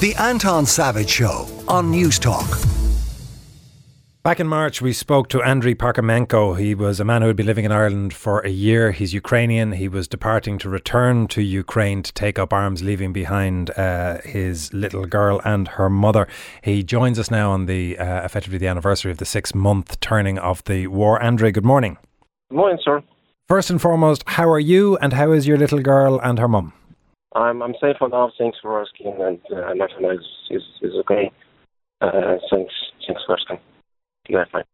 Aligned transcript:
The 0.00 0.14
Anton 0.18 0.66
Savage 0.66 1.08
Show 1.08 1.46
on 1.68 1.90
Newstalk. 1.92 2.66
Back 4.24 4.40
in 4.40 4.48
March, 4.48 4.82
we 4.82 4.92
spoke 4.92 5.28
to 5.28 5.38
Andriy 5.38 5.76
Parkhomenko. 5.76 6.58
He 6.58 6.74
was 6.74 6.98
a 6.98 7.04
man 7.04 7.22
who 7.22 7.28
had 7.28 7.36
been 7.36 7.46
living 7.46 7.64
in 7.64 7.70
Ireland 7.72 8.12
for 8.12 8.40
a 8.40 8.50
year. 8.50 8.90
He's 8.90 9.14
Ukrainian. 9.14 9.72
He 9.72 9.86
was 9.86 10.08
departing 10.08 10.58
to 10.58 10.68
return 10.68 11.28
to 11.28 11.42
Ukraine 11.42 12.02
to 12.02 12.12
take 12.12 12.40
up 12.40 12.52
arms, 12.52 12.82
leaving 12.82 13.12
behind 13.12 13.70
uh, 13.78 14.20
his 14.22 14.74
little 14.74 15.06
girl 15.06 15.40
and 15.44 15.68
her 15.68 15.88
mother. 15.88 16.26
He 16.62 16.82
joins 16.82 17.18
us 17.18 17.30
now 17.30 17.52
on 17.52 17.66
the 17.66 17.96
uh, 17.96 18.24
effectively 18.24 18.58
the 18.58 18.66
anniversary 18.66 19.12
of 19.12 19.18
the 19.18 19.24
six 19.24 19.54
month 19.54 20.00
turning 20.00 20.38
of 20.38 20.64
the 20.64 20.88
war. 20.88 21.20
Andriy, 21.20 21.52
good 21.52 21.64
morning. 21.64 21.98
Good 22.50 22.56
morning, 22.56 22.78
sir. 22.84 23.02
First 23.46 23.70
and 23.70 23.80
foremost, 23.80 24.24
how 24.26 24.50
are 24.50 24.60
you 24.60 24.96
and 24.96 25.12
how 25.12 25.30
is 25.30 25.46
your 25.46 25.56
little 25.56 25.80
girl 25.80 26.18
and 26.18 26.38
her 26.40 26.48
mum? 26.48 26.72
I'm 27.34 27.62
I'm 27.62 27.74
safe 27.80 27.96
enough. 28.00 28.30
Thanks 28.38 28.58
for 28.62 28.80
asking, 28.80 29.14
and 29.20 29.40
uh, 29.52 29.74
my 29.74 29.88
family 29.88 30.16
is 30.16 30.26
is, 30.50 30.62
is 30.82 30.92
okay. 31.00 31.30
Uh, 32.00 32.36
thanks, 32.50 32.72
thanks 33.06 33.22
for 33.26 33.36
asking. 33.38 33.58
Yeah, 34.28 34.44
fine. 34.50 34.64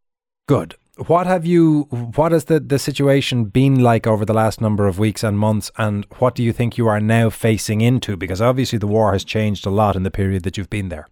Good. 0.47 0.75
What 1.07 1.25
have 1.25 1.45
you? 1.45 1.83
What 2.15 2.31
has 2.31 2.45
the 2.45 2.59
the 2.59 2.77
situation 2.77 3.45
been 3.45 3.79
like 3.79 4.05
over 4.05 4.25
the 4.25 4.33
last 4.33 4.61
number 4.61 4.87
of 4.87 4.99
weeks 4.99 5.23
and 5.23 5.39
months, 5.39 5.71
and 5.77 6.05
what 6.19 6.35
do 6.35 6.43
you 6.43 6.53
think 6.53 6.77
you 6.77 6.87
are 6.87 6.99
now 6.99 7.29
facing 7.29 7.81
into? 7.81 8.17
Because 8.17 8.41
obviously 8.41 8.77
the 8.77 8.87
war 8.87 9.13
has 9.13 9.23
changed 9.23 9.65
a 9.65 9.69
lot 9.69 9.95
in 9.95 10.03
the 10.03 10.11
period 10.11 10.43
that 10.43 10.57
you've 10.57 10.69
been 10.69 10.89
there. 10.89 11.07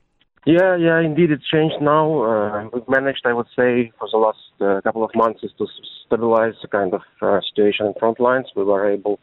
Yeah, 0.45 0.75
yeah, 0.77 0.99
indeed, 1.01 1.31
it's 1.31 1.47
changed 1.47 1.81
now. 1.81 2.23
Uh, 2.23 2.69
we've 2.73 2.87
managed, 2.87 3.21
I 3.25 3.33
would 3.33 3.47
say, 3.55 3.91
for 3.99 4.07
the 4.11 4.17
last 4.17 4.39
uh, 4.61 4.81
couple 4.81 5.03
of 5.03 5.11
months, 5.13 5.43
is 5.43 5.51
to 5.57 5.67
stabilize 6.05 6.53
the 6.61 6.67
kind 6.67 6.93
of 6.93 7.01
uh, 7.21 7.39
situation 7.41 7.85
in 7.87 7.93
front 7.99 8.19
lines. 8.19 8.47
We 8.55 8.63
were 8.63 8.89
able 8.89 9.19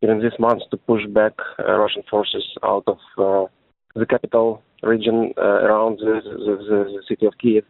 during 0.00 0.20
these 0.20 0.38
months 0.38 0.64
to 0.70 0.76
push 0.76 1.02
back 1.08 1.32
uh, 1.58 1.72
Russian 1.72 2.02
forces 2.10 2.44
out 2.62 2.84
of 2.86 2.98
uh, 3.18 3.46
the 3.94 4.06
capital 4.06 4.62
region 4.82 5.32
uh, 5.38 5.42
around 5.42 5.98
the, 5.98 6.20
the, 6.24 6.56
the, 6.68 7.02
city 7.08 7.26
of 7.26 7.34
Kiev. 7.38 7.64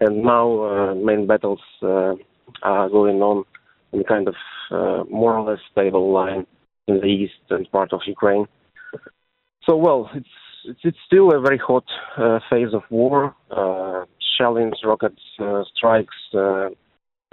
And 0.00 0.22
now 0.22 0.94
main 0.94 1.26
battles 1.26 1.60
are 1.82 2.88
going 2.90 3.22
on 3.22 3.44
in 3.92 4.04
kind 4.04 4.28
of 4.28 4.34
more 5.10 5.34
or 5.34 5.50
less 5.50 5.60
stable 5.72 6.12
line 6.12 6.46
in 6.86 7.00
the 7.00 7.06
east 7.06 7.40
and 7.48 7.70
part 7.72 7.92
of 7.94 8.00
Ukraine. 8.06 8.46
So, 9.64 9.74
well, 9.76 10.10
it's 10.14 10.28
it's, 10.68 10.80
it's 10.82 10.98
still 11.06 11.32
a 11.32 11.40
very 11.40 11.58
hot 11.58 11.84
uh, 12.18 12.40
phase 12.50 12.74
of 12.74 12.82
war. 12.90 13.34
Uh, 13.50 14.04
shellings, 14.38 14.76
rockets, 14.84 15.22
uh, 15.38 15.62
strikes, 15.74 16.14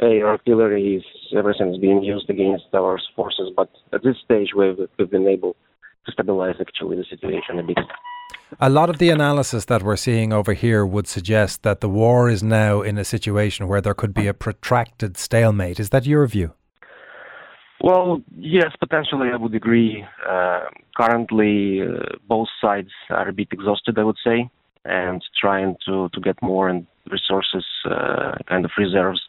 artillery 0.02 0.95
is 0.97 1.03
everything's 1.38 1.77
being 1.77 2.03
used 2.03 2.30
against 2.30 2.66
our 2.73 2.99
forces. 3.16 3.52
But 3.55 3.69
at 3.94 4.03
this 4.03 4.16
stage, 4.23 4.49
we've, 4.55 4.77
we've 4.97 5.11
been 5.11 5.27
able 5.27 5.55
to 6.05 6.11
stabilize 6.11 6.55
actually 6.59 6.97
the 6.97 7.05
situation 7.09 7.59
a 7.59 7.63
bit. 7.63 7.77
A 8.59 8.69
lot 8.69 8.89
of 8.89 8.99
the 8.99 9.09
analysis 9.09 9.66
that 9.66 9.81
we're 9.81 9.95
seeing 9.95 10.31
over 10.31 10.53
here 10.53 10.86
would 10.86 11.08
suggest 11.08 11.64
that 11.64 11.81
the 11.81 11.89
war 11.89 12.30
is 12.30 12.44
now 12.44 12.81
in 12.81 12.97
a 12.97 13.03
situation 13.03 13.67
where 13.67 13.81
there 13.81 13.94
could 13.94 14.14
be 14.14 14.27
a 14.27 14.33
protracted 14.33 15.17
stalemate. 15.17 15.80
Is 15.80 15.89
that 15.89 16.05
your 16.05 16.25
view? 16.27 16.53
Well, 17.81 18.21
yes, 18.38 18.71
potentially 18.80 19.30
I 19.33 19.38
would 19.38 19.55
agree. 19.55 20.05
Uh, 20.27 20.61
currently, 20.95 21.81
uh, 21.81 22.16
both 22.27 22.47
sides 22.61 22.91
are 23.09 23.27
a 23.27 23.33
bit 23.33 23.49
exhausted, 23.52 23.97
I 23.97 24.03
would 24.03 24.17
say, 24.23 24.49
and 24.86 25.21
trying 25.39 25.75
to, 25.86 26.09
to 26.14 26.21
get 26.21 26.41
more 26.41 26.69
and 26.69 26.86
resources, 27.11 27.66
uh, 27.89 28.36
kind 28.47 28.64
of 28.66 28.71
reserves 28.77 29.21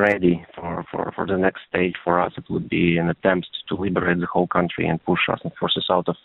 ready 0.00 0.44
for, 0.54 0.84
for, 0.90 1.12
for 1.14 1.26
the 1.26 1.36
next 1.36 1.60
stage 1.68 1.94
for 2.02 2.20
us. 2.20 2.32
It 2.36 2.44
would 2.50 2.68
be 2.68 2.98
an 2.98 3.08
attempt 3.08 3.48
to 3.68 3.74
liberate 3.74 4.20
the 4.20 4.26
whole 4.26 4.46
country 4.46 4.86
and 4.88 5.04
push 5.04 5.20
Russian 5.28 5.52
forces 5.58 5.86
out 5.90 6.08
of 6.08 6.16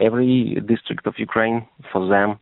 every 0.00 0.62
district 0.66 1.06
of 1.06 1.14
Ukraine. 1.18 1.66
For 1.92 2.08
them, 2.08 2.38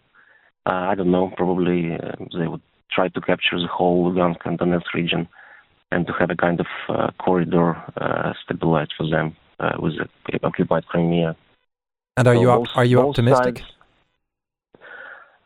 uh, 0.67 0.91
I 0.91 0.95
don't 0.95 1.11
know, 1.11 1.33
probably 1.37 1.95
uh, 1.95 2.13
they 2.39 2.47
would 2.47 2.63
try 2.91 3.09
to 3.09 3.21
capture 3.21 3.59
the 3.59 3.67
whole 3.67 4.13
Lugansk 4.13 4.45
and 4.45 4.59
Donetsk 4.59 4.93
region 4.95 5.29
and 5.91 6.07
to 6.07 6.13
have 6.19 6.31
a 6.31 6.37
kind 6.37 6.61
of 6.61 6.67
uh, 6.89 7.11
corridor 7.25 7.77
uh, 8.01 8.33
stabilized 8.45 8.93
for 8.97 9.09
them 9.09 9.37
uh, 9.61 9.73
with 9.79 9.95
the 10.27 10.39
occupied 10.47 10.87
Crimea. 10.87 11.37
And 12.17 12.29
are 12.29 12.35
so 12.35 12.41
you 12.41 12.51
op- 12.51 12.77
are 12.77 12.85
you 12.85 13.01
optimistic? 13.01 13.59
Sides, 13.59 13.73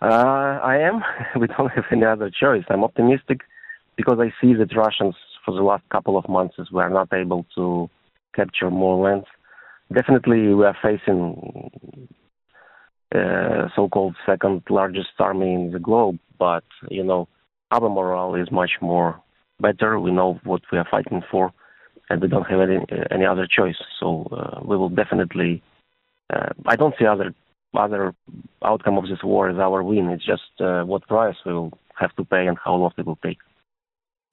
uh, 0.02 0.58
I 0.62 0.78
am. 0.78 1.02
we 1.40 1.46
don't 1.46 1.70
have 1.70 1.84
any 1.92 2.04
other 2.04 2.30
choice. 2.30 2.64
I'm 2.68 2.82
optimistic 2.82 3.42
because 3.96 4.18
I 4.20 4.32
see 4.40 4.54
that 4.54 4.76
Russians, 4.76 5.14
for 5.44 5.54
the 5.54 5.62
last 5.62 5.84
couple 5.90 6.16
of 6.16 6.28
months, 6.28 6.56
were 6.70 6.88
not 6.88 7.12
able 7.12 7.46
to 7.54 7.90
capture 8.34 8.70
more 8.70 9.02
lands. 9.02 9.26
Definitely, 9.92 10.54
we 10.54 10.64
are 10.64 10.76
facing 10.82 11.70
uh, 13.14 13.68
so-called 13.76 14.16
second 14.24 14.62
largest 14.70 15.10
army 15.18 15.54
in 15.54 15.70
the 15.72 15.78
globe, 15.78 16.18
but 16.38 16.64
you 16.90 17.04
know, 17.04 17.28
our 17.70 17.88
morale 17.88 18.34
is 18.34 18.50
much 18.50 18.72
more 18.80 19.20
better. 19.60 19.98
We 19.98 20.10
know 20.10 20.40
what 20.44 20.62
we 20.70 20.78
are 20.78 20.88
fighting 20.90 21.22
for, 21.30 21.52
and 22.08 22.22
we 22.22 22.28
don't 22.28 22.44
have 22.44 22.60
any 22.60 22.78
any 23.10 23.26
other 23.26 23.46
choice. 23.46 23.80
So 24.00 24.28
uh, 24.32 24.60
we 24.64 24.76
will 24.76 24.88
definitely. 24.88 25.62
Uh, 26.32 26.50
I 26.66 26.76
don't 26.76 26.94
see 26.98 27.04
other 27.04 27.34
other 27.74 28.14
outcome 28.64 28.98
of 28.98 29.08
this 29.08 29.22
war 29.22 29.50
as 29.50 29.56
our 29.58 29.82
win. 29.82 30.08
It's 30.08 30.24
just 30.24 30.60
uh, 30.60 30.82
what 30.84 31.06
price 31.06 31.36
we 31.44 31.52
will 31.52 31.72
have 31.98 32.14
to 32.16 32.24
pay 32.24 32.46
and 32.46 32.56
how 32.62 32.74
long 32.74 32.92
it 32.96 33.06
will 33.06 33.18
take. 33.22 33.38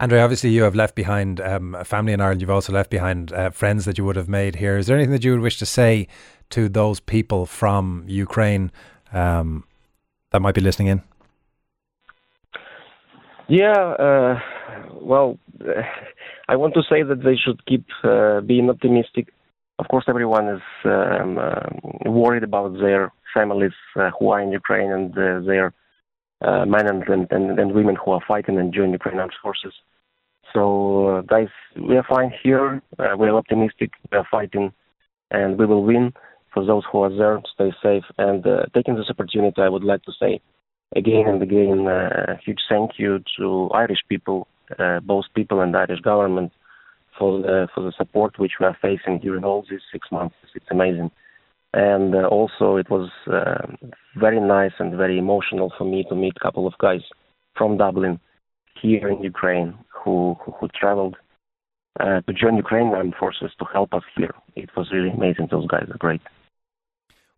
Andriy, 0.02 0.24
obviously 0.24 0.52
you 0.52 0.64
have 0.64 0.76
left 0.76 0.96
behind 0.96 1.42
um, 1.42 1.76
a 1.76 1.84
family 1.84 2.14
in 2.14 2.22
Ireland. 2.22 2.40
You've 2.40 2.50
also 2.50 2.72
left 2.72 2.90
behind 2.90 3.34
uh, 3.34 3.50
friends 3.50 3.84
that 3.84 3.98
you 3.98 4.06
would 4.06 4.16
have 4.16 4.30
made 4.30 4.56
here. 4.56 4.78
Is 4.78 4.88
there 4.88 4.96
anything 4.96 5.12
that 5.12 5.26
you 5.26 5.32
would 5.32 5.42
wish 5.42 5.60
to 5.60 5.66
say 5.66 6.08
to 6.52 6.70
those 6.70 7.02
people 7.02 7.46
from 7.46 8.06
Ukraine 8.08 8.72
um, 9.12 9.66
that 10.32 10.42
might 10.42 10.56
be 10.56 10.62
listening 10.62 10.88
in? 10.88 11.04
Yeah, 13.50 13.74
uh, 13.74 14.40
well, 15.02 15.38
I 16.48 16.56
want 16.56 16.76
to 16.76 16.84
say 16.90 17.04
that 17.04 17.24
they 17.24 17.36
should 17.36 17.66
keep 17.66 17.86
uh, 18.04 18.40
being 18.42 18.70
optimistic. 18.70 19.34
Of 19.80 19.88
course, 19.90 20.06
everyone 20.08 20.48
is 20.48 20.62
um, 20.86 21.38
uh, 21.38 22.10
worried 22.10 22.44
about 22.44 22.80
their 22.80 23.12
families 23.34 23.74
uh, 23.98 24.12
who 24.18 24.30
are 24.30 24.40
in 24.40 24.52
Ukraine 24.52 24.92
and 24.92 25.12
uh, 25.18 25.42
their 25.46 25.74
uh, 26.42 26.66
men 26.66 26.88
and, 26.88 27.04
and, 27.32 27.60
and, 27.60 27.74
women 27.74 27.96
who 27.96 28.12
are 28.12 28.22
fighting 28.26 28.58
and 28.58 28.74
join 28.74 28.92
Ukrainian 28.92 29.22
armed 29.22 29.34
forces. 29.42 29.74
So, 30.54 31.08
uh, 31.08 31.22
guys, 31.22 31.50
we 31.76 31.98
are 31.98 32.06
fine 32.08 32.32
here. 32.42 32.82
Uh, 32.98 33.16
we 33.18 33.28
are 33.28 33.38
optimistic. 33.38 33.92
We 34.12 34.18
are 34.18 34.28
fighting, 34.32 34.72
and 35.32 35.58
we 35.60 35.66
will 35.66 35.84
win. 35.84 36.14
For 36.54 36.66
those 36.66 36.84
who 36.92 37.04
are 37.04 37.16
there, 37.16 37.42
stay 37.54 37.72
safe. 37.84 38.06
And 38.18 38.46
uh, 38.48 38.66
taking 38.74 38.96
this 38.96 39.10
opportunity, 39.10 39.62
I 39.62 39.70
would 39.70 39.84
like 39.84 40.04
to 40.04 40.12
say 40.20 40.42
again 40.96 41.26
and 41.28 41.44
again 41.44 41.88
a 41.88 42.38
huge 42.44 42.62
thank 42.68 42.92
you 42.98 43.20
to 43.38 43.70
Irish 43.74 44.00
people, 44.08 44.48
both 45.04 45.26
people 45.36 45.62
and 45.62 45.76
Irish 45.76 46.00
government, 46.00 46.52
for 47.20 47.42
the 47.42 47.68
for 47.76 47.84
the 47.84 47.94
support 47.98 48.40
which 48.40 48.54
we 48.60 48.66
are 48.66 48.78
facing 48.82 49.20
during 49.20 49.44
all 49.44 49.64
these 49.70 49.82
six 49.92 50.08
months. 50.12 50.36
It's 50.56 50.66
amazing. 50.72 51.12
And 51.74 52.16
uh, 52.16 52.28
also, 52.28 52.78
it 52.78 52.90
was 52.90 53.10
uh, 53.32 53.68
very 54.16 54.40
nice 54.40 54.72
and 54.80 54.98
very 54.98 55.20
emotional 55.20 55.72
for 55.78 55.84
me 55.84 56.04
to 56.10 56.16
meet 56.16 56.34
a 56.36 56.44
couple 56.44 56.66
of 56.66 56.74
guys 56.80 57.02
from 57.56 57.78
Dublin 57.78 58.20
here 58.82 59.10
in 59.10 59.22
Ukraine 59.22 59.78
who 60.04 60.36
who, 60.42 60.52
who 60.54 60.68
traveled 60.70 61.16
uh, 62.00 62.22
to 62.22 62.34
join 62.34 62.56
Ukrainian 62.58 62.96
armed 62.96 63.16
forces 63.20 63.52
to 63.60 63.66
help 63.66 63.94
us 63.94 64.04
here. 64.16 64.34
It 64.56 64.70
was 64.76 64.88
really 64.92 65.10
amazing. 65.10 65.48
Those 65.52 65.68
guys 65.68 65.88
are 65.90 65.98
great. 65.98 66.22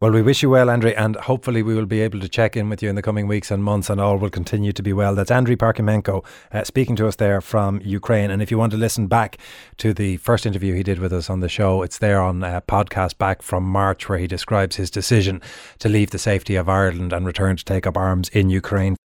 Well, 0.02 0.10
we 0.10 0.24
wish 0.24 0.42
you 0.42 0.50
well, 0.50 0.66
Andriy, 0.66 0.96
and 0.98 1.16
hopefully 1.16 1.62
we 1.62 1.76
will 1.76 1.86
be 1.86 2.02
able 2.02 2.20
to 2.22 2.28
check 2.28 2.58
in 2.58 2.70
with 2.70 2.82
you 2.82 2.90
in 2.90 2.96
the 2.96 3.04
coming 3.04 3.28
weeks 3.28 3.52
and 3.52 3.64
months, 3.64 3.88
and 3.88 4.02
all 4.02 4.18
will 4.18 4.32
continue 4.32 4.74
to 4.74 4.82
be 4.82 4.94
well. 4.94 5.14
That's 5.14 5.30
Andriy 5.30 5.56
Parkhomenko 5.58 6.26
uh, 6.52 6.64
speaking 6.64 6.96
to 6.96 7.08
us 7.08 7.18
there 7.18 7.40
from 7.40 7.80
Ukraine. 7.84 8.32
And 8.32 8.42
if 8.42 8.50
you 8.50 8.58
want 8.58 8.72
to 8.72 8.80
listen 8.80 9.06
back 9.06 9.38
to 9.78 9.94
the 9.94 10.18
first 10.18 10.48
interview 10.48 10.74
he 10.74 10.82
did 10.82 10.98
with 10.98 11.14
us 11.14 11.30
on 11.30 11.42
the 11.42 11.48
show, 11.48 11.84
it's 11.84 12.00
there 12.00 12.20
on 12.20 12.44
a 12.44 12.48
uh, 12.48 12.62
podcast 12.62 13.20
back 13.20 13.44
from 13.44 13.64
March, 13.64 14.10
where 14.10 14.18
he 14.18 14.26
describes 14.26 14.78
his 14.78 14.90
decision 14.90 15.40
to 15.78 15.88
leave 15.88 16.10
the 16.10 16.18
safety 16.18 16.56
of 16.56 16.68
Ireland 16.68 17.14
and 17.14 17.24
return 17.24 17.56
to 17.58 17.64
take 17.64 17.86
up 17.86 17.96
arms 17.96 18.28
in 18.30 18.50
Ukraine. 18.50 18.96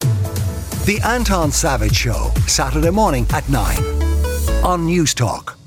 The 0.00 1.00
Anton 1.04 1.52
Savage 1.52 1.94
Show, 1.94 2.32
Saturday 2.48 2.90
morning 2.90 3.24
at 3.30 3.48
9 3.48 3.78
on 4.64 4.88
Newstalk. 4.88 5.59